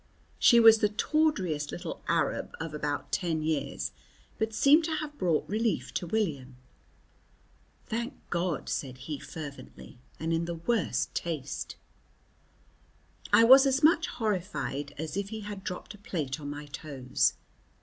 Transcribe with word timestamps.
She 0.39 0.59
was 0.59 0.79
the 0.79 0.89
tawdriest 0.89 1.71
little 1.71 2.01
Arab 2.07 2.55
of 2.59 2.73
about 2.73 3.11
ten 3.11 3.43
years, 3.43 3.91
but 4.39 4.51
seemed 4.51 4.83
to 4.85 4.95
have 4.95 5.15
brought 5.19 5.47
relief 5.47 5.93
to 5.93 6.07
William. 6.07 6.55
"Thank 7.85 8.15
God!" 8.31 8.67
said 8.67 8.97
he 8.97 9.19
fervently, 9.19 9.99
and 10.19 10.33
in 10.33 10.45
the 10.45 10.55
worst 10.55 11.13
taste. 11.13 11.75
I 13.31 13.43
was 13.43 13.67
as 13.67 13.83
much 13.83 14.07
horrified 14.07 14.95
as 14.97 15.15
if 15.15 15.29
he 15.29 15.41
had 15.41 15.63
dropped 15.63 15.93
a 15.93 15.99
plate 15.99 16.39
on 16.39 16.49
my 16.49 16.65
toes. 16.65 17.33